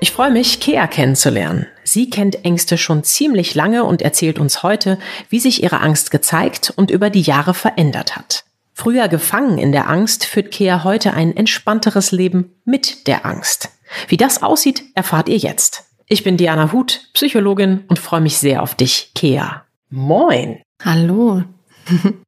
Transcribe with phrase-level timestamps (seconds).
[0.00, 1.66] Ich freue mich, Kea kennenzulernen.
[1.82, 4.96] Sie kennt Ängste schon ziemlich lange und erzählt uns heute,
[5.28, 8.44] wie sich ihre Angst gezeigt und über die Jahre verändert hat.
[8.72, 13.70] Früher gefangen in der Angst führt Kea heute ein entspannteres Leben mit der Angst.
[14.06, 15.86] Wie das aussieht, erfahrt ihr jetzt.
[16.06, 19.64] Ich bin Diana Huth, Psychologin und freue mich sehr auf dich, Kea.
[19.90, 20.62] Moin.
[20.80, 21.42] Hallo,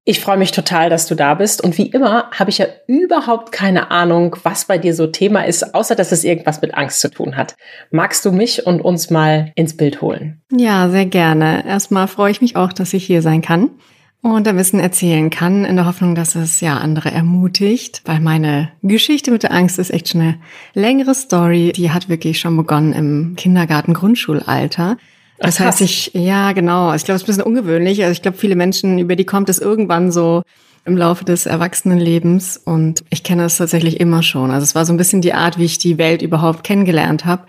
[0.04, 1.62] ich freue mich total, dass du da bist.
[1.62, 5.74] Und wie immer habe ich ja überhaupt keine Ahnung, was bei dir so Thema ist,
[5.74, 7.56] außer dass es irgendwas mit Angst zu tun hat.
[7.90, 10.42] Magst du mich und uns mal ins Bild holen?
[10.52, 11.66] Ja, sehr gerne.
[11.66, 13.70] Erstmal freue ich mich auch, dass ich hier sein kann
[14.22, 18.70] und ein bisschen erzählen kann, in der Hoffnung, dass es ja andere ermutigt, weil meine
[18.82, 20.38] Geschichte mit der Angst ist echt schon eine
[20.74, 21.72] längere Story.
[21.74, 24.98] Die hat wirklich schon begonnen im Kindergarten, Grundschulalter.
[25.40, 26.94] Das Ach, heißt, ich, ja, genau.
[26.94, 28.02] Ich glaube, es ist ein bisschen ungewöhnlich.
[28.02, 30.42] Also ich glaube, viele Menschen, über die kommt es irgendwann so
[30.84, 32.58] im Laufe des Erwachsenenlebens.
[32.58, 34.50] Und ich kenne es tatsächlich immer schon.
[34.50, 37.46] Also es war so ein bisschen die Art, wie ich die Welt überhaupt kennengelernt habe,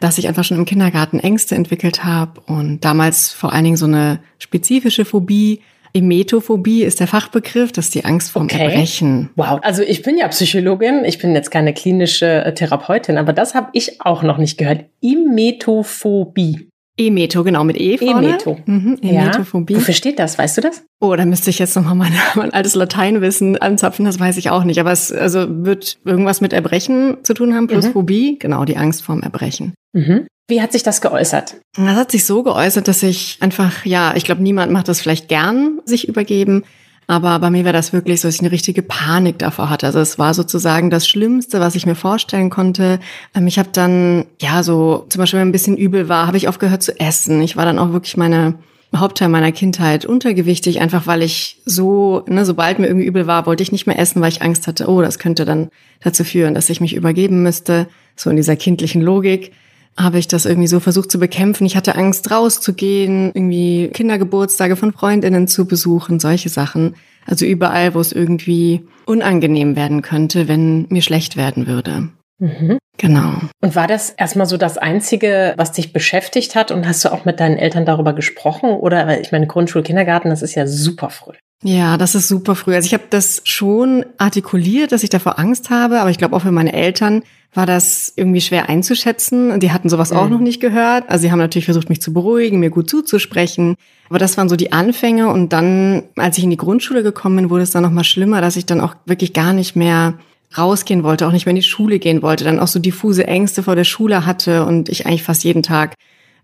[0.00, 3.86] dass ich einfach schon im Kindergarten Ängste entwickelt habe und damals vor allen Dingen so
[3.86, 5.60] eine spezifische Phobie.
[5.92, 8.60] Emetophobie ist der Fachbegriff, das ist die Angst vom okay.
[8.60, 9.30] Erbrechen.
[9.34, 13.54] Wow, also ich bin ja Psychologin, ich bin jetzt keine klinische äh, Therapeutin, aber das
[13.54, 14.84] habe ich auch noch nicht gehört.
[15.02, 16.69] Emetophobie.
[17.00, 18.28] Emeto, genau, mit E vorne.
[18.28, 18.58] Emeto.
[18.66, 19.72] Mhm, Emetophobie.
[19.72, 19.78] Ja.
[19.80, 20.38] Wofür steht das?
[20.38, 20.84] Weißt du das?
[21.00, 24.64] Oh, da müsste ich jetzt nochmal mein, mein altes Lateinwissen anzapfen, das weiß ich auch
[24.64, 24.78] nicht.
[24.78, 27.92] Aber es also wird irgendwas mit Erbrechen zu tun haben, plus mhm.
[27.92, 28.38] Phobie.
[28.38, 29.74] Genau, die Angst vorm Erbrechen.
[29.92, 30.26] Mhm.
[30.48, 31.56] Wie hat sich das geäußert?
[31.76, 35.28] Das hat sich so geäußert, dass ich einfach, ja, ich glaube, niemand macht das vielleicht
[35.28, 36.64] gern, sich übergeben.
[37.10, 39.84] Aber bei mir war das wirklich so, dass ich eine richtige Panik davor hatte.
[39.84, 43.00] Also es war sozusagen das Schlimmste, was ich mir vorstellen konnte.
[43.34, 46.46] Ähm, ich habe dann, ja, so zum Beispiel, wenn ein bisschen übel war, habe ich
[46.46, 47.42] aufgehört zu essen.
[47.42, 48.54] Ich war dann auch wirklich meine
[48.94, 53.64] Hauptteil meiner Kindheit untergewichtig, einfach weil ich so, ne, sobald mir irgendwie übel war, wollte
[53.64, 55.70] ich nicht mehr essen, weil ich Angst hatte, oh, das könnte dann
[56.04, 57.88] dazu führen, dass ich mich übergeben müsste.
[58.14, 59.50] So in dieser kindlichen Logik
[59.96, 61.66] habe ich das irgendwie so versucht zu bekämpfen.
[61.66, 66.94] Ich hatte Angst, rauszugehen, irgendwie Kindergeburtstage von Freundinnen zu besuchen, solche Sachen.
[67.26, 72.08] Also überall, wo es irgendwie unangenehm werden könnte, wenn mir schlecht werden würde.
[72.38, 72.78] Mhm.
[72.96, 73.34] Genau.
[73.62, 76.70] Und war das erstmal so das Einzige, was dich beschäftigt hat?
[76.70, 78.70] Und hast du auch mit deinen Eltern darüber gesprochen?
[78.70, 81.34] Oder, ich meine, Grundschul, Kindergarten, das ist ja super früh.
[81.62, 82.74] Ja, das ist super früh.
[82.74, 86.42] Also ich habe das schon artikuliert, dass ich davor Angst habe, aber ich glaube auch
[86.42, 87.22] für meine Eltern
[87.52, 89.60] war das irgendwie schwer einzuschätzen.
[89.60, 90.16] Die hatten sowas mhm.
[90.16, 91.10] auch noch nicht gehört.
[91.10, 93.74] Also sie haben natürlich versucht, mich zu beruhigen, mir gut zuzusprechen.
[94.08, 95.28] Aber das waren so die Anfänge.
[95.28, 98.40] Und dann, als ich in die Grundschule gekommen bin, wurde es dann noch mal schlimmer,
[98.40, 100.14] dass ich dann auch wirklich gar nicht mehr
[100.56, 103.62] rausgehen wollte, auch nicht mehr in die Schule gehen wollte, dann auch so diffuse Ängste
[103.62, 105.94] vor der Schule hatte und ich eigentlich fast jeden Tag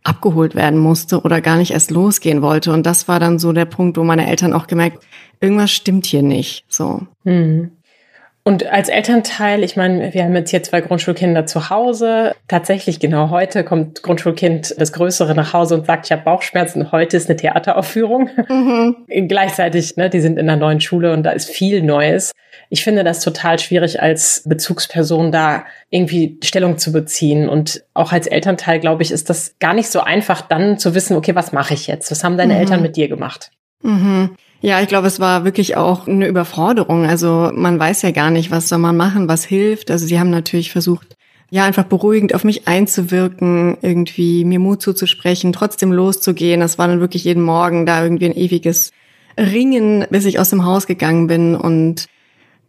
[0.07, 2.73] abgeholt werden musste oder gar nicht erst losgehen wollte.
[2.73, 5.05] Und das war dann so der Punkt, wo meine Eltern auch gemerkt,
[5.41, 6.65] irgendwas stimmt hier nicht.
[6.69, 7.07] So.
[7.25, 7.73] Mhm.
[8.47, 12.33] Und als Elternteil, ich meine, wir haben jetzt hier zwei Grundschulkinder zu Hause.
[12.47, 16.93] Tatsächlich genau heute kommt Grundschulkind das Größere nach Hause und sagt, ich habe Bauchschmerzen.
[16.93, 18.31] Heute ist eine Theateraufführung.
[18.49, 18.99] Mhm.
[19.27, 22.31] Gleichzeitig, ne, die sind in einer neuen Schule und da ist viel Neues.
[22.71, 27.49] Ich finde das total schwierig, als Bezugsperson da irgendwie Stellung zu beziehen.
[27.49, 31.17] Und auch als Elternteil, glaube ich, ist das gar nicht so einfach, dann zu wissen,
[31.17, 32.13] okay, was mache ich jetzt?
[32.13, 32.61] Was haben deine mhm.
[32.61, 33.51] Eltern mit dir gemacht?
[33.83, 34.37] Mhm.
[34.61, 37.07] Ja, ich glaube, es war wirklich auch eine Überforderung.
[37.07, 39.91] Also man weiß ja gar nicht, was soll man machen, was hilft.
[39.91, 41.17] Also sie haben natürlich versucht,
[41.51, 46.61] ja, einfach beruhigend auf mich einzuwirken, irgendwie mir Mut zuzusprechen, trotzdem loszugehen.
[46.61, 48.93] Das war dann wirklich jeden Morgen da irgendwie ein ewiges
[49.39, 51.55] Ringen, bis ich aus dem Haus gegangen bin.
[51.55, 52.07] Und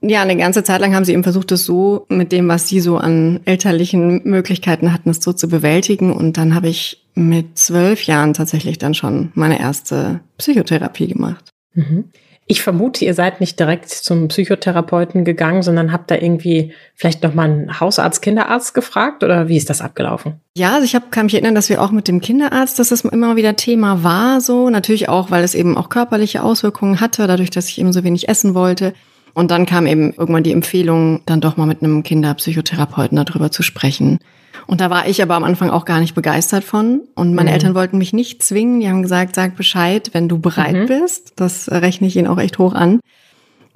[0.02, 2.81] ja, eine ganze Zeit lang haben sie eben versucht, das so mit dem, was sie
[2.81, 6.14] so an elterlichen Möglichkeiten hatten, es so zu bewältigen.
[6.14, 11.50] Und dann habe ich mit zwölf Jahren tatsächlich dann schon meine erste Psychotherapie gemacht.
[11.77, 12.06] Mhm.
[12.50, 17.33] Ich vermute, ihr seid nicht direkt zum Psychotherapeuten gegangen, sondern habt da irgendwie vielleicht noch
[17.33, 20.39] mal einen Hausarzt, Kinderarzt gefragt oder wie ist das abgelaufen?
[20.56, 23.01] Ja, also ich hab, kann mich erinnern, dass wir auch mit dem Kinderarzt, dass das
[23.01, 27.50] immer wieder Thema war, so natürlich auch, weil es eben auch körperliche Auswirkungen hatte, dadurch,
[27.50, 28.94] dass ich eben so wenig essen wollte.
[29.33, 33.62] Und dann kam eben irgendwann die Empfehlung, dann doch mal mit einem Kinderpsychotherapeuten darüber zu
[33.62, 34.19] sprechen.
[34.68, 37.02] Und da war ich aber am Anfang auch gar nicht begeistert von.
[37.16, 37.54] Und meine mhm.
[37.54, 38.81] Eltern wollten mich nicht zwingen.
[38.81, 40.86] Die haben gesagt, sag Bescheid, wenn du bereit mhm.
[40.88, 41.34] bist.
[41.38, 43.00] Das rechne ich ihnen auch echt hoch an.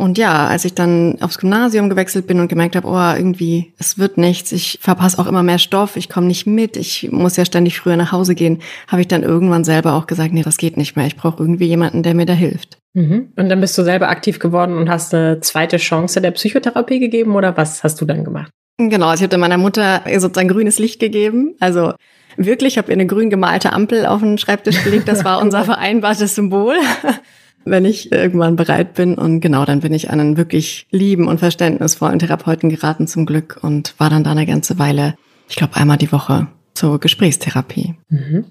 [0.01, 3.99] Und ja, als ich dann aufs Gymnasium gewechselt bin und gemerkt habe, oh, irgendwie, es
[3.99, 7.45] wird nichts, ich verpasse auch immer mehr Stoff, ich komme nicht mit, ich muss ja
[7.45, 10.75] ständig früher nach Hause gehen, habe ich dann irgendwann selber auch gesagt, nee, das geht
[10.75, 11.05] nicht mehr.
[11.05, 12.79] Ich brauche irgendwie jemanden, der mir da hilft.
[12.93, 13.31] Mhm.
[13.35, 17.35] Und dann bist du selber aktiv geworden und hast eine zweite Chance der Psychotherapie gegeben
[17.35, 18.51] oder was hast du dann gemacht?
[18.89, 21.55] Genau, also ich habe meiner Mutter sozusagen grünes Licht gegeben.
[21.59, 21.93] Also
[22.37, 25.07] wirklich, habe ihr eine grün gemalte Ampel auf den Schreibtisch gelegt.
[25.07, 26.75] Das war unser vereinbartes Symbol,
[27.65, 29.15] wenn ich irgendwann bereit bin.
[29.15, 33.59] Und genau, dann bin ich an einen wirklich lieben und verständnisvollen Therapeuten geraten zum Glück
[33.61, 35.15] und war dann da eine ganze Weile,
[35.49, 36.47] ich glaube einmal die Woche
[36.81, 37.93] zur Gesprächstherapie.
[38.09, 38.45] Mhm.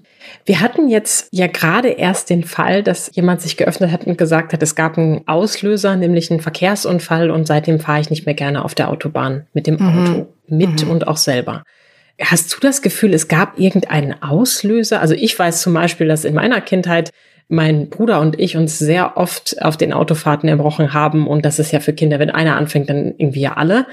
[0.45, 4.53] Wir hatten jetzt ja gerade erst den Fall, dass jemand sich geöffnet hat und gesagt
[4.53, 8.63] hat, es gab einen Auslöser, nämlich einen Verkehrsunfall und seitdem fahre ich nicht mehr gerne
[8.63, 9.81] auf der Autobahn mit dem mhm.
[9.81, 10.91] Auto, mit mhm.
[10.91, 11.63] und auch selber.
[12.21, 15.01] Hast du das Gefühl, es gab irgendeinen Auslöser?
[15.01, 17.11] Also ich weiß zum Beispiel, dass in meiner Kindheit
[17.49, 21.73] mein Bruder und ich uns sehr oft auf den Autofahrten erbrochen haben und das ist
[21.73, 23.87] ja für Kinder, wenn einer anfängt, dann irgendwie ja alle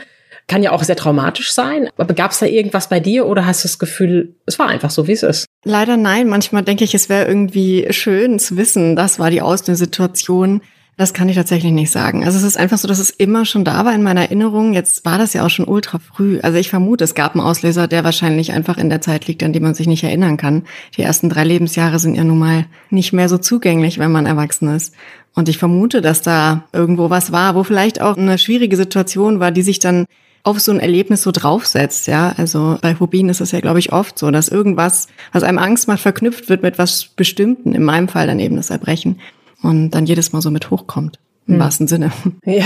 [0.49, 1.89] kann ja auch sehr traumatisch sein.
[1.97, 4.91] Aber gab es da irgendwas bei dir oder hast du das Gefühl, es war einfach
[4.91, 5.47] so, wie es ist?
[5.65, 6.29] Leider nein.
[6.29, 10.62] Manchmal denke ich, es wäre irgendwie schön zu wissen, das war die Auslösesituation.
[10.97, 12.25] Das kann ich tatsächlich nicht sagen.
[12.25, 14.73] Also es ist einfach so, dass es immer schon da war in meiner Erinnerung.
[14.73, 16.41] Jetzt war das ja auch schon ultra früh.
[16.43, 19.53] Also ich vermute, es gab einen Auslöser, der wahrscheinlich einfach in der Zeit liegt, an
[19.53, 20.65] die man sich nicht erinnern kann.
[20.97, 24.75] Die ersten drei Lebensjahre sind ja nun mal nicht mehr so zugänglich, wenn man erwachsen
[24.75, 24.93] ist.
[25.35, 29.53] Und ich vermute, dass da irgendwo was war, wo vielleicht auch eine schwierige Situation war,
[29.53, 30.06] die sich dann
[30.49, 32.35] auf so ein Erlebnis so draufsetzt, ja.
[32.37, 35.89] Also bei Phobien ist es ja, glaube ich, oft so, dass irgendwas, was einem Angst
[35.89, 39.21] macht, verknüpft wird mit was Bestimmten, in meinem Fall dann eben das Erbrechen
[39.62, 41.19] und dann jedes Mal so mit hochkommt
[41.49, 41.61] im hm.
[41.61, 42.12] wahrsten Sinne.
[42.45, 42.65] Ja,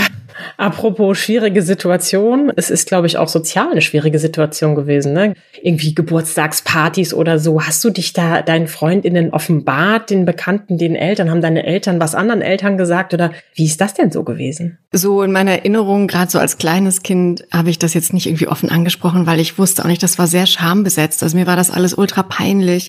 [0.57, 5.13] apropos schwierige Situation, es ist, glaube ich, auch sozial eine schwierige Situation gewesen.
[5.13, 5.35] Ne?
[5.61, 7.61] Irgendwie Geburtstagspartys oder so.
[7.61, 11.29] Hast du dich da deinen Freundinnen offenbart, den Bekannten, den Eltern?
[11.29, 14.77] Haben deine Eltern was anderen Eltern gesagt oder wie ist das denn so gewesen?
[14.91, 18.47] So in meiner Erinnerung, gerade so als kleines Kind, habe ich das jetzt nicht irgendwie
[18.47, 21.23] offen angesprochen, weil ich wusste auch nicht, das war sehr schambesetzt.
[21.23, 22.87] Also mir war das alles ultra peinlich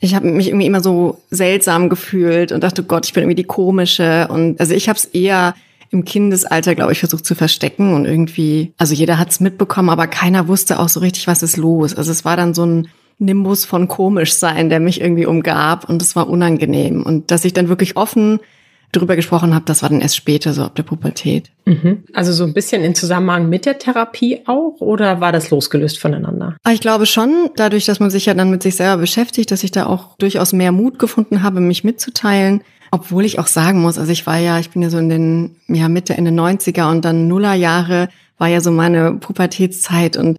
[0.00, 3.44] ich habe mich irgendwie immer so seltsam gefühlt und dachte, Gott, ich bin irgendwie die
[3.44, 4.28] komische.
[4.28, 5.54] Und also ich habe es eher
[5.90, 10.06] im Kindesalter, glaube ich, versucht zu verstecken und irgendwie, also jeder hat es mitbekommen, aber
[10.06, 11.94] keiner wusste auch so richtig, was ist los.
[11.94, 12.88] Also es war dann so ein
[13.18, 17.02] Nimbus von komisch sein, der mich irgendwie umgab und es war unangenehm.
[17.02, 18.40] Und dass ich dann wirklich offen
[18.92, 21.50] drüber gesprochen habe, das war dann erst später, so ab der Pubertät.
[21.66, 22.04] Mhm.
[22.12, 26.56] Also so ein bisschen in Zusammenhang mit der Therapie auch oder war das losgelöst voneinander?
[26.62, 29.64] Ah, ich glaube schon, dadurch, dass man sich ja dann mit sich selber beschäftigt, dass
[29.64, 32.62] ich da auch durchaus mehr Mut gefunden habe, mich mitzuteilen.
[32.90, 35.56] Obwohl ich auch sagen muss, also ich war ja, ich bin ja so in den,
[35.66, 38.08] ja, Mitte, Ende 90er und dann Nullerjahre
[38.38, 40.38] war ja so meine Pubertätszeit und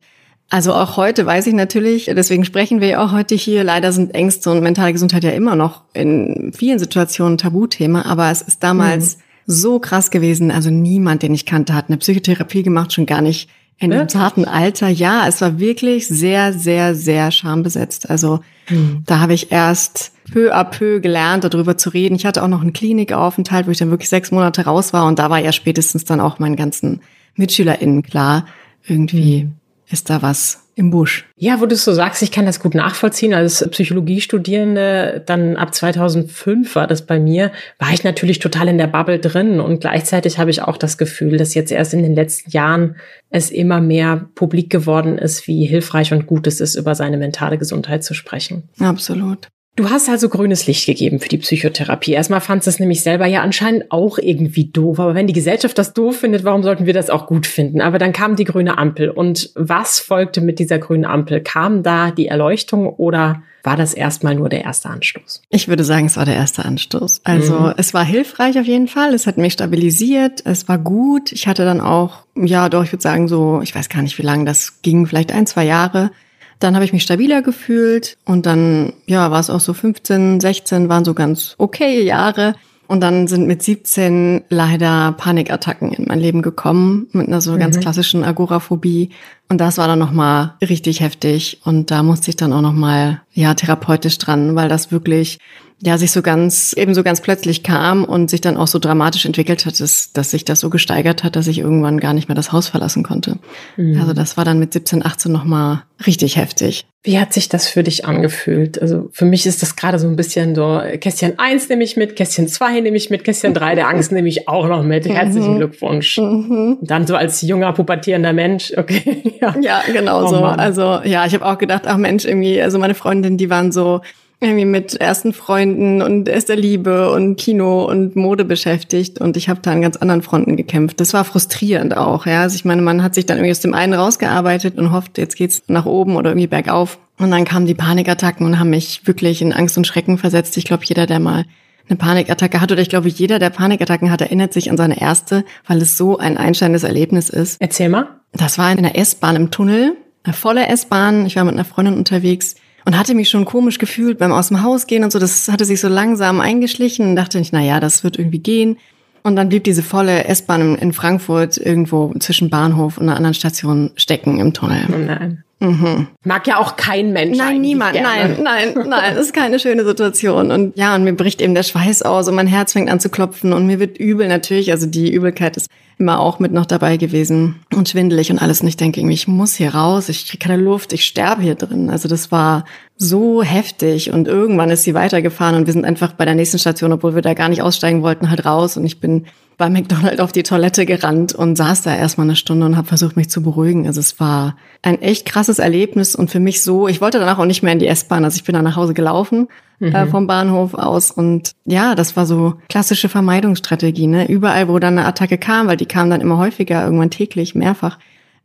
[0.50, 3.64] also auch heute weiß ich natürlich, deswegen sprechen wir ja auch heute hier.
[3.64, 8.42] Leider sind Ängste und mentale Gesundheit ja immer noch in vielen Situationen Tabuthema, aber es
[8.42, 9.22] ist damals mhm.
[9.48, 10.52] so krass gewesen.
[10.52, 14.46] Also niemand, den ich kannte, hat eine Psychotherapie gemacht, schon gar nicht in einem zarten
[14.46, 14.88] Alter.
[14.88, 18.10] Ja, es war wirklich sehr, sehr, sehr schambesetzt.
[18.10, 18.40] Also
[18.70, 19.02] mhm.
[19.06, 22.16] da habe ich erst peu à peu gelernt, darüber zu reden.
[22.16, 25.18] Ich hatte auch noch einen Klinikaufenthalt, wo ich dann wirklich sechs Monate raus war und
[25.18, 27.02] da war ja spätestens dann auch meinen ganzen
[27.36, 28.46] MitschülerInnen klar,
[28.88, 29.46] irgendwie.
[29.46, 29.56] Mhm
[29.90, 31.26] ist da was im Busch.
[31.38, 33.34] Ja, wo du so sagst, ich kann das gut nachvollziehen.
[33.34, 38.88] Als Psychologiestudierende, dann ab 2005 war das bei mir, war ich natürlich total in der
[38.88, 42.52] Bubble drin und gleichzeitig habe ich auch das Gefühl, dass jetzt erst in den letzten
[42.52, 42.98] Jahren
[43.30, 47.58] es immer mehr publik geworden ist, wie hilfreich und gut es ist, über seine mentale
[47.58, 48.70] Gesundheit zu sprechen.
[48.80, 49.48] Absolut.
[49.78, 52.14] Du hast also grünes Licht gegeben für die Psychotherapie.
[52.14, 55.02] Erstmal fandst du es nämlich selber ja anscheinend auch irgendwie doof.
[55.02, 57.82] Aber wenn die Gesellschaft das doof findet, warum sollten wir das auch gut finden?
[57.82, 59.10] Aber dann kam die grüne Ampel.
[59.10, 61.42] Und was folgte mit dieser grünen Ampel?
[61.42, 65.42] Kam da die Erleuchtung oder war das erstmal nur der erste Anstoß?
[65.50, 67.22] Ich würde sagen, es war der erste Anstoß.
[67.26, 67.74] Also mhm.
[67.76, 69.14] es war hilfreich auf jeden Fall.
[69.14, 70.42] Es hat mich stabilisiert.
[70.46, 71.34] Es war gut.
[71.34, 74.26] Ich hatte dann auch, ja, doch, ich würde sagen so, ich weiß gar nicht, wie
[74.26, 76.12] lange das ging, vielleicht ein, zwei Jahre
[76.60, 80.90] dann habe ich mich stabiler gefühlt und dann, ja, war es auch so 15, 16
[80.90, 82.56] waren so ganz okay Jahre.
[82.88, 87.60] Und dann sind mit 17 leider Panikattacken in mein Leben gekommen, mit einer so mhm.
[87.60, 89.10] ganz klassischen Agoraphobie.
[89.50, 91.62] Und das war dann nochmal richtig heftig.
[91.66, 95.40] Und da musste ich dann auch nochmal, ja, therapeutisch dran, weil das wirklich
[95.82, 99.26] ja, sich so ganz, eben so ganz plötzlich kam und sich dann auch so dramatisch
[99.26, 102.36] entwickelt hat, dass, dass sich das so gesteigert hat, dass ich irgendwann gar nicht mehr
[102.36, 103.40] das Haus verlassen konnte.
[103.76, 104.00] Mhm.
[104.00, 106.86] Also das war dann mit 17, 18 nochmal richtig heftig.
[107.04, 108.82] Wie hat sich das für dich angefühlt?
[108.82, 112.16] Also für mich ist das gerade so ein bisschen so, Kästchen 1 nehme ich mit,
[112.16, 115.08] Kästchen 2 nehme ich mit, Kästchen 3 der Angst nehme ich auch noch mit.
[115.08, 115.58] Herzlichen mhm.
[115.58, 116.18] Glückwunsch.
[116.18, 116.80] Mhm.
[116.82, 119.22] Dann so als junger, pubertierender Mensch, okay.
[119.42, 120.38] ja, ja genau oh, so.
[120.38, 124.02] Also ja, ich habe auch gedacht, ach Mensch, irgendwie, also meine Freundinnen, die waren so,
[124.42, 129.62] irgendwie mit ersten Freunden und erster Liebe und Kino und Mode beschäftigt und ich habe
[129.62, 131.00] da an ganz anderen Fronten gekämpft.
[131.00, 132.42] Das war frustrierend auch, ja.
[132.42, 135.38] Also ich meine, man hat sich dann irgendwie aus dem einen rausgearbeitet und hofft, jetzt
[135.38, 137.00] geht's nach oben oder irgendwie bergauf.
[137.18, 140.58] Und dann kamen die Panikattacken und haben mich wirklich in Angst und Schrecken versetzt.
[140.58, 141.46] Ich glaube, jeder, der mal
[141.88, 145.46] eine Panikattacke hat oder ich glaube, jeder, der Panikattacken hat, erinnert sich an seine erste,
[145.66, 147.62] weil es so ein einschneidendes Erlebnis ist.
[147.62, 148.10] Erzähl mal.
[148.34, 151.26] Das war in einer S-Bahn im Tunnel, eine volle S-Bahn.
[151.26, 152.56] Ich war mit einer Freundin unterwegs
[152.86, 155.20] und hatte mich schon komisch gefühlt beim aus dem Haus gehen und so.
[155.20, 158.78] Das hatte sich so langsam eingeschlichen und dachte ich, na ja, das wird irgendwie gehen.
[159.24, 163.92] Und dann blieb diese volle S-Bahn in Frankfurt irgendwo zwischen Bahnhof und einer anderen Station
[163.96, 164.86] stecken im Tunnel.
[164.94, 165.45] Oh nein.
[165.60, 166.08] Mhm.
[166.24, 167.38] Mag ja auch kein Mensch.
[167.38, 167.94] Nein, niemand.
[167.94, 168.36] Gerne.
[168.42, 169.16] Nein, nein, nein.
[169.16, 170.52] Das ist keine schöne Situation.
[170.52, 173.10] Und ja, und mir bricht eben der Schweiß aus und mein Herz fängt an zu
[173.10, 174.72] klopfen und mir wird übel natürlich.
[174.72, 178.62] Also die Übelkeit ist immer auch mit noch dabei gewesen und schwindelig und alles.
[178.62, 181.56] Und ich denke irgendwie, ich muss hier raus, ich kriege keine Luft, ich sterbe hier
[181.56, 181.90] drin.
[181.90, 182.66] Also das war
[182.98, 186.92] so heftig und irgendwann ist sie weitergefahren und wir sind einfach bei der nächsten Station,
[186.92, 189.26] obwohl wir da gar nicht aussteigen wollten, halt raus und ich bin
[189.58, 193.16] bei McDonald's auf die Toilette gerannt und saß da erstmal eine Stunde und habe versucht,
[193.16, 193.88] mich zu beruhigen.
[193.88, 197.46] Also es war ein echt krasses Erlebnis und für mich so, ich wollte danach auch
[197.46, 199.48] nicht mehr in die S-Bahn, also ich bin dann nach Hause gelaufen
[199.82, 199.96] äh, mhm.
[199.96, 204.08] äh, vom Bahnhof aus und ja, das war so klassische Vermeidungsstrategie.
[204.08, 204.30] Ne?
[204.30, 207.98] Überall, wo dann eine Attacke kam, weil die kam dann immer häufiger, irgendwann täglich, mehrfach,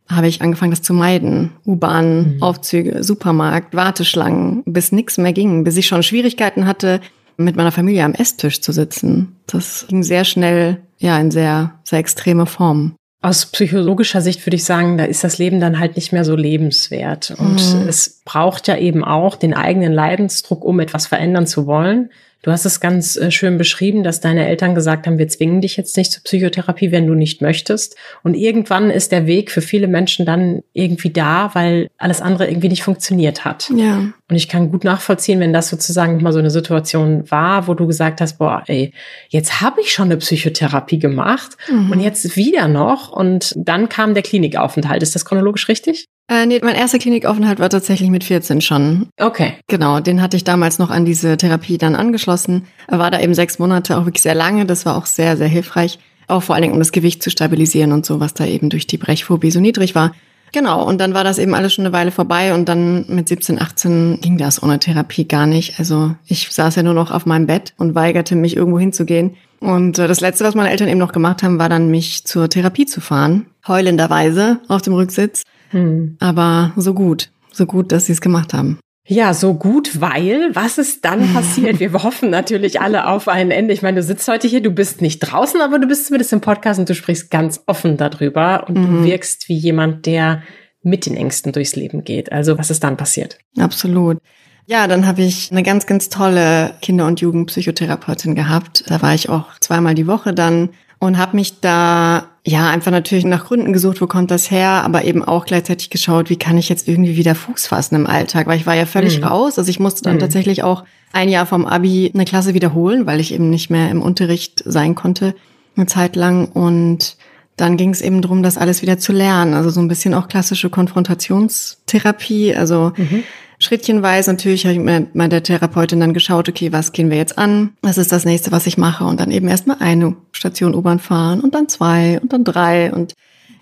[0.09, 1.51] habe ich angefangen, das zu meiden.
[1.65, 2.43] U-Bahn, mhm.
[2.43, 6.99] Aufzüge, Supermarkt, Warteschlangen, bis nichts mehr ging, bis ich schon Schwierigkeiten hatte,
[7.37, 9.35] mit meiner Familie am Esstisch zu sitzen.
[9.47, 12.95] Das ging sehr schnell, ja, in sehr, sehr extreme Form.
[13.23, 16.35] Aus psychologischer Sicht würde ich sagen, da ist das Leben dann halt nicht mehr so
[16.35, 17.35] lebenswert.
[17.37, 17.87] Und mhm.
[17.87, 22.09] es braucht ja eben auch den eigenen Leidensdruck, um etwas verändern zu wollen.
[22.41, 25.77] Du hast es ganz äh, schön beschrieben, dass deine Eltern gesagt haben, wir zwingen dich
[25.77, 27.95] jetzt nicht zur Psychotherapie, wenn du nicht möchtest.
[28.23, 32.69] Und irgendwann ist der Weg für viele Menschen dann irgendwie da, weil alles andere irgendwie
[32.69, 33.69] nicht funktioniert hat.
[33.75, 33.97] Ja.
[33.97, 37.85] Und ich kann gut nachvollziehen, wenn das sozusagen mal so eine Situation war, wo du
[37.85, 38.93] gesagt hast, boah, ey,
[39.29, 41.91] jetzt habe ich schon eine Psychotherapie gemacht mhm.
[41.91, 43.11] und jetzt wieder noch.
[43.11, 45.03] Und dann kam der Klinikaufenthalt.
[45.03, 46.07] Ist das chronologisch richtig?
[46.31, 49.09] Äh, nee, mein erster Klinikaufenthalt war tatsächlich mit 14 schon.
[49.19, 49.55] Okay.
[49.67, 52.67] Genau, den hatte ich damals noch an diese Therapie dann angeschlossen.
[52.87, 54.65] War da eben sechs Monate, auch wirklich sehr lange.
[54.65, 55.99] Das war auch sehr, sehr hilfreich.
[56.29, 58.87] Auch vor allen Dingen, um das Gewicht zu stabilisieren und so, was da eben durch
[58.87, 60.13] die Brechphobie so niedrig war.
[60.53, 63.61] Genau, und dann war das eben alles schon eine Weile vorbei und dann mit 17,
[63.61, 65.79] 18 ging das ohne Therapie gar nicht.
[65.79, 69.35] Also ich saß ja nur noch auf meinem Bett und weigerte mich irgendwo hinzugehen.
[69.59, 72.49] Und äh, das Letzte, was meine Eltern eben noch gemacht haben, war dann mich zur
[72.49, 73.47] Therapie zu fahren.
[73.67, 75.43] Heulenderweise auf dem Rücksitz.
[75.71, 76.17] Hm.
[76.19, 78.79] Aber so gut, so gut, dass sie es gemacht haben.
[79.07, 81.79] Ja, so gut, weil was ist dann passiert?
[81.79, 83.73] Wir hoffen natürlich alle auf ein Ende.
[83.73, 86.41] Ich meine, du sitzt heute hier, du bist nicht draußen, aber du bist zumindest im
[86.41, 88.85] Podcast und du sprichst ganz offen darüber und mhm.
[88.85, 90.43] du wirkst wie jemand, der
[90.83, 92.31] mit den Ängsten durchs Leben geht.
[92.31, 93.37] Also was ist dann passiert?
[93.57, 94.17] Absolut.
[94.65, 98.85] Ja, dann habe ich eine ganz, ganz tolle Kinder- und Jugendpsychotherapeutin gehabt.
[98.87, 103.25] Da war ich auch zweimal die Woche dann und habe mich da ja einfach natürlich
[103.25, 106.69] nach Gründen gesucht, wo kommt das her, aber eben auch gleichzeitig geschaut, wie kann ich
[106.69, 109.25] jetzt irgendwie wieder Fuß fassen im Alltag, weil ich war ja völlig mhm.
[109.25, 109.59] raus.
[109.59, 110.19] Also ich musste dann mhm.
[110.19, 110.83] tatsächlich auch
[111.13, 114.95] ein Jahr vom Abi eine Klasse wiederholen, weil ich eben nicht mehr im Unterricht sein
[114.95, 115.35] konnte
[115.75, 117.15] eine Zeit lang und
[117.57, 119.53] dann ging es eben darum, das alles wieder zu lernen.
[119.53, 122.55] Also so ein bisschen auch klassische Konfrontationstherapie.
[122.55, 123.23] Also mhm
[123.61, 124.31] schrittchenweise.
[124.31, 127.71] Natürlich habe ich mit meiner Therapeutin dann geschaut, okay, was gehen wir jetzt an?
[127.81, 129.05] Was ist das nächste, was ich mache?
[129.05, 133.13] Und dann eben erstmal eine Station U-Bahn fahren und dann zwei und dann drei und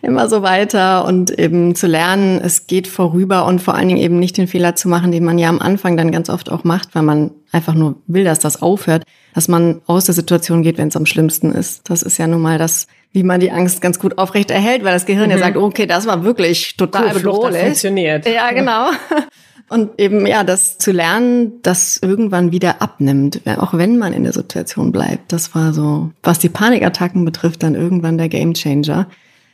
[0.02, 4.18] immer so weiter und eben zu lernen, es geht vorüber und vor allen Dingen eben
[4.18, 6.96] nicht den Fehler zu machen, den man ja am Anfang dann ganz oft auch macht,
[6.96, 9.04] weil man einfach nur will, dass das aufhört,
[9.34, 11.90] dass man aus der Situation geht, wenn es am schlimmsten ist.
[11.90, 14.94] Das ist ja nun mal das, wie man die Angst ganz gut aufrecht erhält, weil
[14.94, 15.32] das Gehirn mhm.
[15.32, 17.62] ja sagt, okay, das war wirklich total cool, bedrohlich.
[17.62, 18.26] funktioniert.
[18.28, 18.92] Ja, genau.
[19.70, 24.34] Und eben, ja, das zu lernen, das irgendwann wieder abnimmt, auch wenn man in der
[24.34, 25.32] Situation bleibt.
[25.32, 29.08] Das war so, was die Panikattacken betrifft, dann irgendwann der Gamechanger.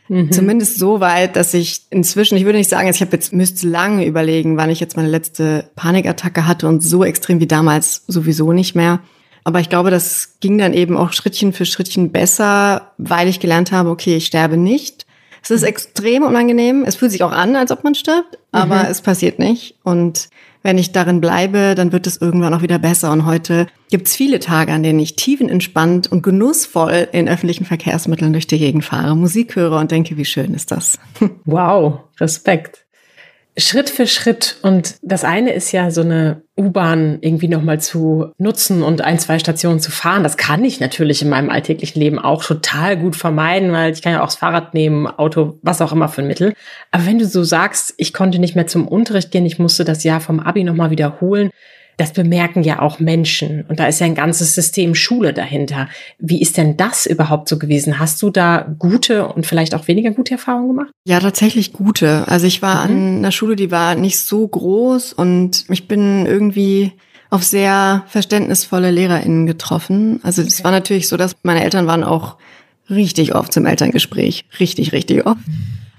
[0.07, 0.31] Mhm.
[0.31, 4.05] Zumindest so weit, dass ich inzwischen, ich würde nicht sagen, ich habe jetzt müsste lange
[4.05, 8.75] überlegen, wann ich jetzt meine letzte Panikattacke hatte und so extrem wie damals sowieso nicht
[8.75, 8.99] mehr.
[9.43, 13.71] Aber ich glaube, das ging dann eben auch Schrittchen für Schrittchen besser, weil ich gelernt
[13.71, 15.04] habe, okay, ich sterbe nicht
[15.45, 16.83] es ist extrem unangenehm.
[16.85, 18.89] Es fühlt sich auch an, als ob man stirbt, aber mhm.
[18.89, 19.75] es passiert nicht.
[19.83, 20.29] Und
[20.63, 23.11] wenn ich darin bleibe, dann wird es irgendwann auch wieder besser.
[23.11, 28.33] Und heute gibt es viele Tage, an denen ich tiefenentspannt und genussvoll in öffentlichen Verkehrsmitteln
[28.33, 30.97] durch die Gegend fahre, Musik höre und denke, wie schön ist das.
[31.45, 32.84] Wow, Respekt.
[33.57, 34.57] Schritt für Schritt.
[34.61, 39.39] Und das eine ist ja so eine U-Bahn irgendwie nochmal zu nutzen und ein, zwei
[39.39, 40.23] Stationen zu fahren.
[40.23, 44.13] Das kann ich natürlich in meinem alltäglichen Leben auch total gut vermeiden, weil ich kann
[44.13, 46.53] ja auch das Fahrrad nehmen, Auto, was auch immer für ein Mittel.
[46.91, 50.03] Aber wenn du so sagst, ich konnte nicht mehr zum Unterricht gehen, ich musste das
[50.03, 51.51] Jahr vom Abi nochmal wiederholen,
[51.97, 55.87] das bemerken ja auch Menschen und da ist ja ein ganzes System Schule dahinter.
[56.19, 57.99] Wie ist denn das überhaupt so gewesen?
[57.99, 60.91] Hast du da gute und vielleicht auch weniger gute Erfahrungen gemacht?
[61.05, 62.27] Ja, tatsächlich gute.
[62.27, 62.91] Also ich war mhm.
[62.91, 66.93] an einer Schule, die war nicht so groß und ich bin irgendwie
[67.29, 70.19] auf sehr verständnisvolle LehrerInnen getroffen.
[70.23, 70.63] Also es okay.
[70.63, 72.37] war natürlich so, dass meine Eltern waren auch
[72.89, 74.45] richtig oft zum Elterngespräch.
[74.59, 75.39] Richtig, richtig oft.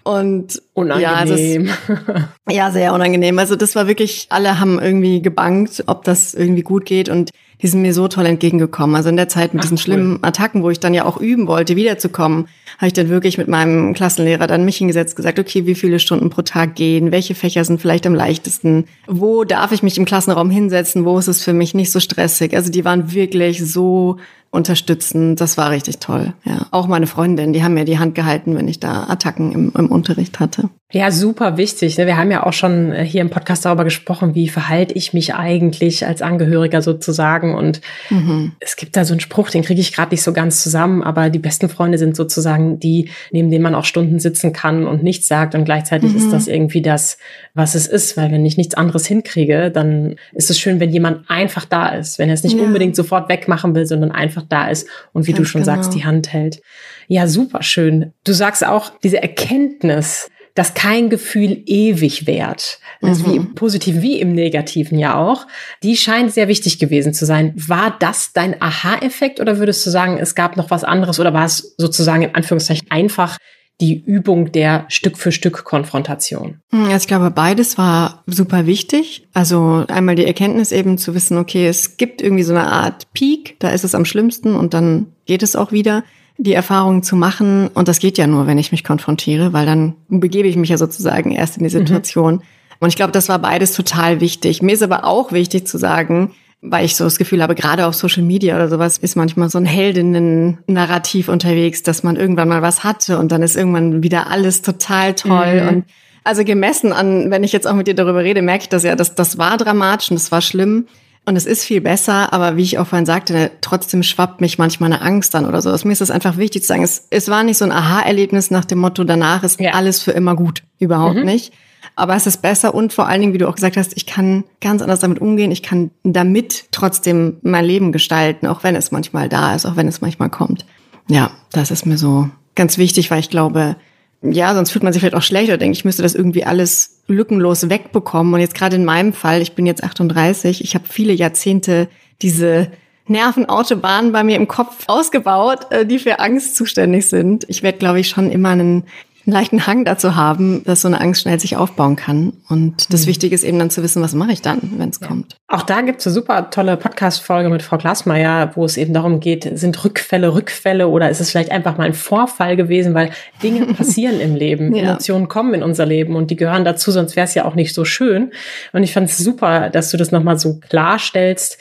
[0.07, 1.67] Und unangenehm.
[1.67, 3.41] Ja, das, ja, sehr unangenehm.
[3.41, 7.67] Also das war wirklich, alle haben irgendwie gebankt, ob das irgendwie gut geht und die
[7.67, 8.95] sind mir so toll entgegengekommen.
[8.95, 9.83] Also in der Zeit mit Ach, diesen cool.
[9.83, 12.47] schlimmen Attacken, wo ich dann ja auch üben wollte, wiederzukommen,
[12.79, 16.31] habe ich dann wirklich mit meinem Klassenlehrer dann mich hingesetzt, gesagt, okay, wie viele Stunden
[16.31, 20.51] pro Tag gehen, welche Fächer sind vielleicht am leichtesten, wo darf ich mich im Klassenraum
[20.51, 22.55] hinsetzen, wo ist es für mich nicht so stressig.
[22.55, 24.17] Also die waren wirklich so
[24.51, 25.37] unterstützen.
[25.37, 26.33] Das war richtig toll.
[26.45, 29.73] Ja, auch meine Freundin, die haben mir die Hand gehalten, wenn ich da Attacken im,
[29.77, 30.71] im Unterricht hatte.
[30.93, 31.99] Ja, super wichtig.
[31.99, 32.07] Ne?
[32.07, 35.35] Wir haben ja auch schon äh, hier im Podcast darüber gesprochen, wie verhalte ich mich
[35.35, 37.55] eigentlich als Angehöriger sozusagen.
[37.55, 38.53] Und mhm.
[38.61, 41.29] es gibt da so einen Spruch, den kriege ich gerade nicht so ganz zusammen, aber
[41.29, 45.29] die besten Freunde sind sozusagen die, neben denen man auch Stunden sitzen kann und nichts
[45.29, 45.55] sagt.
[45.55, 46.17] Und gleichzeitig mhm.
[46.17, 47.19] ist das irgendwie das,
[47.55, 48.17] was es ist.
[48.17, 52.19] Weil wenn ich nichts anderes hinkriege, dann ist es schön, wenn jemand einfach da ist.
[52.19, 52.63] Wenn er es nicht ja.
[52.63, 55.75] unbedingt sofort wegmachen will, sondern einfach da ist und wie Ganz du schon genau.
[55.75, 56.63] sagst, die Hand hält.
[57.09, 58.13] Ja, super schön.
[58.25, 63.31] Du sagst auch, diese Erkenntnis, dass kein Gefühl ewig währt, also mhm.
[63.31, 65.47] wie im Positiven wie im Negativen ja auch,
[65.83, 67.53] die scheint sehr wichtig gewesen zu sein.
[67.55, 71.45] War das dein Aha-Effekt oder würdest du sagen, es gab noch was anderes oder war
[71.45, 73.37] es sozusagen in Anführungszeichen einfach
[73.83, 76.61] die Übung der Stück für Stück Konfrontation?
[76.71, 79.29] Hm, ich glaube, beides war super wichtig.
[79.35, 83.57] Also einmal die Erkenntnis eben zu wissen, okay, es gibt irgendwie so eine Art Peak,
[83.59, 86.03] da ist es am schlimmsten und dann geht es auch wieder
[86.39, 87.69] die Erfahrung zu machen.
[87.69, 90.79] Und das geht ja nur, wenn ich mich konfrontiere, weil dann begebe ich mich ja
[90.79, 91.81] sozusagen erst in die mhm.
[91.81, 92.35] Situation.
[92.35, 92.43] Mhm.
[92.79, 94.63] Und ich glaube, das war beides total wichtig.
[94.63, 97.95] Mir ist aber auch wichtig zu sagen, weil ich so das Gefühl habe, gerade auf
[97.95, 102.85] Social Media oder sowas ist manchmal so ein Heldinnen-Narrativ unterwegs, dass man irgendwann mal was
[102.85, 105.69] hatte und dann ist irgendwann wieder alles total toll mhm.
[105.69, 105.85] und
[106.25, 108.97] also gemessen an, wenn ich jetzt auch mit dir darüber rede, merke ich das ja,
[108.97, 110.87] dass das war dramatisch und das war schlimm.
[111.29, 114.93] Und es ist viel besser, aber wie ich auch vorhin sagte, trotzdem schwappt mich manchmal
[114.93, 115.71] eine Angst an oder so.
[115.71, 118.53] Also mir ist es einfach wichtig zu sagen, es, es war nicht so ein Aha-Erlebnis
[118.53, 119.73] nach dem Motto, danach ist ja.
[119.73, 120.63] alles für immer gut.
[120.79, 121.25] Überhaupt mhm.
[121.25, 121.53] nicht.
[121.97, 124.45] Aber es ist besser und vor allen Dingen, wie du auch gesagt hast, ich kann
[124.61, 125.51] ganz anders damit umgehen.
[125.51, 129.89] Ich kann damit trotzdem mein Leben gestalten, auch wenn es manchmal da ist, auch wenn
[129.89, 130.65] es manchmal kommt.
[131.09, 133.77] Ja, das ist mir so ganz wichtig, weil ich glaube,
[134.23, 137.03] ja, sonst fühlt man sich vielleicht auch schlecht oder denkt, ich müsste das irgendwie alles
[137.07, 138.35] lückenlos wegbekommen.
[138.35, 141.89] Und jetzt gerade in meinem Fall, ich bin jetzt 38, ich habe viele Jahrzehnte
[142.23, 142.71] diese
[143.09, 147.45] Nervenautobahnen bei mir im Kopf ausgebaut, äh, die für Angst zuständig sind.
[147.49, 148.85] Ich werde, glaube ich, schon immer einen
[149.27, 152.33] einen leichten Hang dazu haben, dass so eine Angst schnell sich aufbauen kann.
[152.49, 153.07] Und das mhm.
[153.09, 155.09] Wichtige ist eben dann zu wissen, was mache ich dann, wenn es ja.
[155.09, 155.37] kommt.
[155.49, 159.19] Auch da gibt es eine super tolle Podcast-Folge mit Frau Glasmeier, wo es eben darum
[159.19, 163.11] geht, sind Rückfälle Rückfälle oder ist es vielleicht einfach mal ein Vorfall gewesen, weil
[163.43, 164.91] Dinge passieren im Leben, ja.
[164.91, 167.75] Emotionen kommen in unser Leben und die gehören dazu, sonst wäre es ja auch nicht
[167.75, 168.31] so schön.
[168.73, 171.59] Und ich fand es super, dass du das nochmal so klarstellst,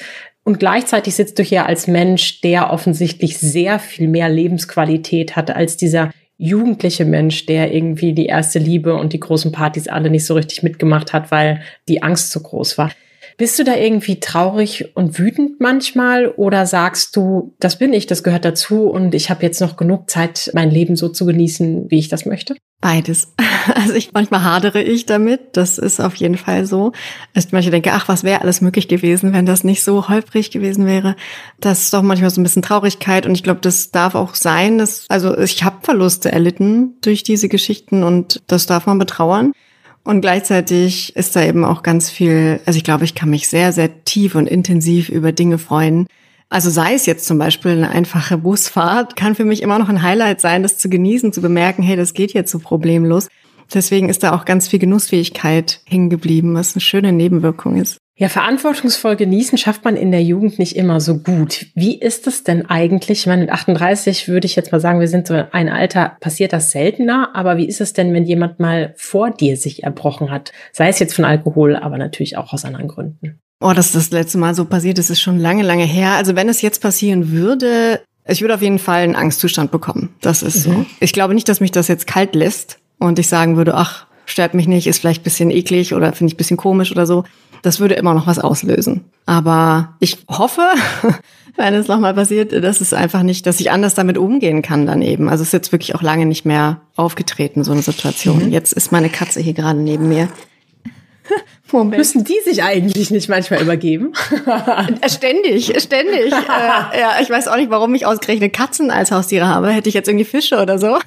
[0.48, 5.76] und gleichzeitig sitzt du hier als Mensch, der offensichtlich sehr viel mehr Lebensqualität hat als
[5.76, 10.34] dieser jugendliche Mensch, der irgendwie die erste Liebe und die großen Partys alle nicht so
[10.34, 12.92] richtig mitgemacht hat, weil die Angst so groß war.
[13.38, 18.24] Bist du da irgendwie traurig und wütend manchmal oder sagst du, das bin ich, das
[18.24, 22.00] gehört dazu und ich habe jetzt noch genug Zeit, mein Leben so zu genießen, wie
[22.00, 22.56] ich das möchte?
[22.82, 23.34] Beides.
[23.74, 26.92] Also ich manchmal hadere ich damit, das ist auf jeden Fall so.
[27.34, 30.86] Ich manchmal denke, ach, was wäre alles möglich gewesen, wenn das nicht so holprig gewesen
[30.86, 31.16] wäre.
[31.60, 34.78] Das ist doch manchmal so ein bisschen Traurigkeit und ich glaube, das darf auch sein.
[34.78, 39.54] Dass, also ich habe Verluste erlitten durch diese Geschichten und das darf man betrauern.
[40.06, 43.74] Und gleichzeitig ist da eben auch ganz viel, also ich glaube, ich kann mich sehr,
[43.74, 46.06] sehr tief und intensiv über Dinge freuen.
[46.48, 50.04] Also sei es jetzt zum Beispiel eine einfache Busfahrt, kann für mich immer noch ein
[50.04, 53.30] Highlight sein, das zu genießen, zu bemerken, hey, das geht jetzt so problemlos.
[53.74, 57.98] Deswegen ist da auch ganz viel Genussfähigkeit hängen geblieben, was eine schöne Nebenwirkung ist.
[58.18, 61.66] Ja, verantwortungsvoll genießen schafft man in der Jugend nicht immer so gut.
[61.76, 63.20] Wie ist es denn eigentlich?
[63.20, 66.54] Ich meine, mit 38 würde ich jetzt mal sagen, wir sind so ein Alter, passiert
[66.54, 67.32] das seltener.
[67.34, 70.54] Aber wie ist es denn, wenn jemand mal vor dir sich erbrochen hat?
[70.72, 73.42] Sei es jetzt von Alkohol, aber natürlich auch aus anderen Gründen.
[73.60, 76.12] Oh, dass das letzte Mal so passiert ist, ist schon lange, lange her.
[76.12, 80.16] Also wenn es jetzt passieren würde, ich würde auf jeden Fall einen Angstzustand bekommen.
[80.22, 80.72] Das ist mhm.
[80.72, 80.86] so.
[81.02, 84.54] Ich glaube nicht, dass mich das jetzt kalt lässt und ich sagen würde, ach, stört
[84.54, 87.26] mich nicht, ist vielleicht bisschen eklig oder finde ich bisschen komisch oder so
[87.66, 89.06] das würde immer noch was auslösen.
[89.26, 90.62] Aber ich hoffe,
[91.56, 95.02] wenn es nochmal passiert, dass es einfach nicht, dass ich anders damit umgehen kann dann
[95.02, 95.30] eben.
[95.30, 98.46] Also es ist jetzt wirklich auch lange nicht mehr aufgetreten, so eine Situation.
[98.46, 98.52] Mhm.
[98.52, 100.30] Jetzt ist meine Katze hier gerade neben mir.
[101.72, 101.98] Moment.
[101.98, 104.14] Müssen die sich eigentlich nicht manchmal übergeben?
[105.02, 106.32] Äh, ständig, ständig.
[106.32, 109.70] äh, ja, ich weiß auch nicht, warum ich ausgerechnet Katzen als Haustiere habe.
[109.70, 111.00] Hätte ich jetzt irgendwie Fische oder so.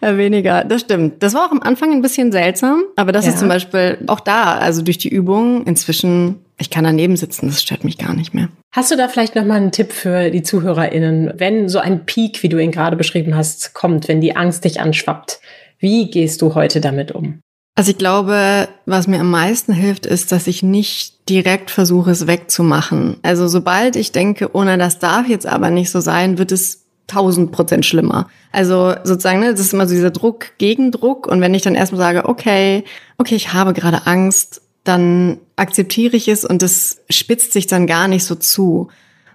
[0.00, 1.22] Äh, weniger, das stimmt.
[1.22, 3.32] Das war auch am Anfang ein bisschen seltsam, aber das ja.
[3.32, 7.62] ist zum Beispiel auch da, also durch die Übung inzwischen, ich kann daneben sitzen, das
[7.62, 8.48] stört mich gar nicht mehr.
[8.72, 12.50] Hast du da vielleicht nochmal einen Tipp für die ZuhörerInnen, wenn so ein Peak, wie
[12.50, 15.40] du ihn gerade beschrieben hast, kommt, wenn die Angst dich anschwappt?
[15.78, 17.40] Wie gehst du heute damit um?
[17.74, 22.26] Also ich glaube, was mir am meisten hilft, ist, dass ich nicht direkt versuche, es
[22.26, 23.18] wegzumachen.
[23.22, 27.52] Also sobald ich denke, ohne das darf jetzt aber nicht so sein, wird es tausend
[27.52, 28.28] Prozent schlimmer.
[28.52, 31.26] Also sozusagen, ne, das ist immer so dieser Druck, Gegendruck.
[31.26, 32.84] Und wenn ich dann erstmal sage, okay,
[33.18, 38.08] okay, ich habe gerade Angst, dann akzeptiere ich es und es spitzt sich dann gar
[38.08, 38.88] nicht so zu.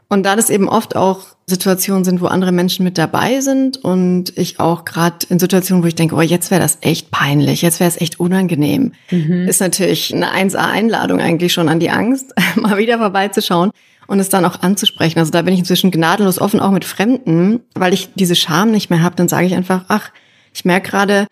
[0.07, 4.37] Und da das eben oft auch Situationen sind, wo andere Menschen mit dabei sind und
[4.37, 7.79] ich auch gerade in Situationen, wo ich denke, oh, jetzt wäre das echt peinlich, jetzt
[7.79, 9.47] wäre es echt unangenehm, mhm.
[9.47, 13.71] ist natürlich eine 1A-Einladung eigentlich schon an die Angst, mal wieder vorbeizuschauen
[14.07, 15.19] und es dann auch anzusprechen.
[15.19, 18.89] Also da bin ich inzwischen gnadenlos offen, auch mit Fremden, weil ich diese Scham nicht
[18.89, 19.15] mehr habe.
[19.15, 20.11] Dann sage ich einfach, ach,
[20.53, 21.27] ich merke gerade,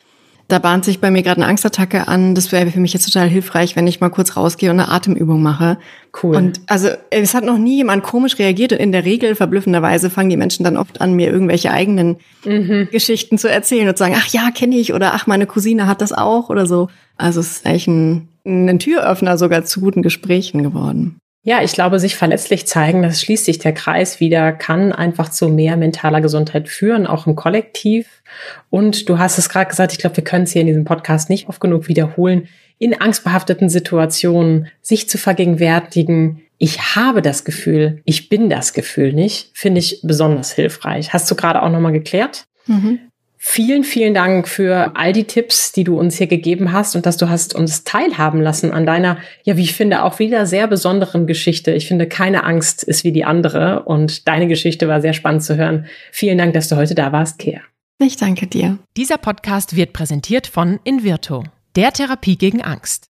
[0.50, 2.34] da bahnt sich bei mir gerade eine Angstattacke an.
[2.34, 5.44] Das wäre für mich jetzt total hilfreich, wenn ich mal kurz rausgehe und eine Atemübung
[5.44, 5.78] mache.
[6.24, 6.36] Cool.
[6.36, 8.74] Und also es hat noch nie jemand komisch reagiert.
[8.74, 12.88] Und in der Regel, verblüffenderweise, fangen die Menschen dann oft an, mir irgendwelche eigenen mhm.
[12.92, 16.02] Geschichten zu erzählen und zu sagen, ach ja, kenne ich oder ach, meine Cousine hat
[16.02, 16.90] das auch oder so.
[17.16, 21.20] Also es ist eigentlich ein, ein Türöffner sogar zu guten Gesprächen geworden.
[21.50, 25.50] Ja, ich glaube, sich verletzlich zeigen, das schließt sich der Kreis wieder, kann einfach zu
[25.50, 28.22] mehr mentaler Gesundheit führen, auch im Kollektiv.
[28.70, 31.28] Und du hast es gerade gesagt, ich glaube, wir können es hier in diesem Podcast
[31.28, 38.30] nicht oft genug wiederholen, in angstbehafteten Situationen sich zu vergegenwärtigen, ich habe das Gefühl, ich
[38.30, 41.14] bin das Gefühl nicht, finde ich besonders hilfreich.
[41.14, 42.46] Hast du gerade auch nochmal geklärt?
[42.68, 43.09] Mhm.
[43.42, 47.16] Vielen, vielen Dank für all die Tipps, die du uns hier gegeben hast und dass
[47.16, 51.26] du hast uns teilhaben lassen an deiner, ja, wie ich finde, auch wieder sehr besonderen
[51.26, 51.72] Geschichte.
[51.72, 55.56] Ich finde, keine Angst ist wie die andere und deine Geschichte war sehr spannend zu
[55.56, 55.86] hören.
[56.12, 57.62] Vielen Dank, dass du heute da warst, Kea.
[57.98, 58.78] Ich danke dir.
[58.98, 61.46] Dieser Podcast wird präsentiert von Invirto,
[61.78, 63.08] der Therapie gegen Angst.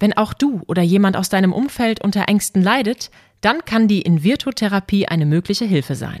[0.00, 3.10] Wenn auch du oder jemand aus deinem Umfeld unter Ängsten leidet,
[3.42, 6.20] dann kann die Invirto-Therapie eine mögliche Hilfe sein.